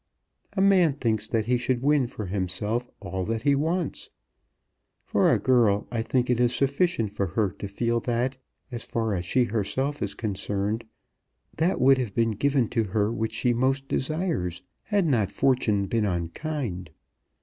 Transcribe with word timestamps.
A 0.53 0.63
man 0.63 0.93
thinks 0.93 1.27
that 1.27 1.45
he 1.45 1.59
should 1.59 1.83
win 1.83 2.07
for 2.07 2.25
himself 2.25 2.87
all 3.01 3.23
that 3.25 3.43
he 3.43 3.53
wants. 3.53 4.09
For 5.03 5.31
a 5.31 5.37
girl, 5.37 5.87
I 5.91 6.01
think 6.01 6.27
it 6.27 6.39
is 6.39 6.55
sufficient 6.55 7.11
for 7.11 7.27
her 7.27 7.51
to 7.59 7.67
feel 7.67 7.99
that, 7.99 8.35
as 8.71 8.83
far 8.83 9.13
as 9.13 9.25
she 9.25 9.43
herself 9.43 10.01
is 10.01 10.15
concerned, 10.15 10.85
that 11.55 11.79
would 11.79 11.99
have 11.99 12.15
been 12.15 12.31
given 12.31 12.67
to 12.69 12.85
her 12.85 13.11
which 13.13 13.35
she 13.35 13.53
most 13.53 13.87
desires, 13.87 14.63
had 14.81 15.05
not 15.05 15.31
Fortune 15.31 15.85
been 15.85 16.05
unkind. 16.05 16.89